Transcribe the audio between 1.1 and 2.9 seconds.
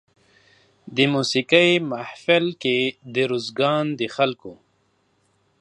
موسېقۍ محفل کې